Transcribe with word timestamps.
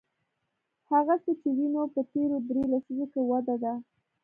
هغه 0.91 1.15
څه 1.23 1.31
چې 1.41 1.49
وینو 1.57 1.83
په 1.93 2.01
تېرو 2.11 2.37
درې 2.49 2.63
لسیزو 2.71 3.05
کې 3.13 3.21
وده 3.29 3.55
ده. 3.63 3.73